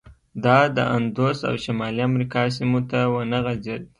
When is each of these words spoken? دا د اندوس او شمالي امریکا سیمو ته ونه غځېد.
دا 0.43 0.57
د 0.77 0.79
اندوس 0.95 1.37
او 1.49 1.55
شمالي 1.63 2.01
امریکا 2.09 2.41
سیمو 2.57 2.79
ته 2.89 2.99
ونه 3.13 3.39
غځېد. 3.45 3.81